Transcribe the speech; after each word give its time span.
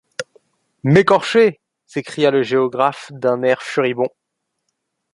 M’écorcher! 0.81 1.59
s’écria 1.85 2.31
le 2.31 2.41
géographe 2.41 3.11
d’un 3.13 3.43
air 3.43 3.61
furibond. 3.61 4.09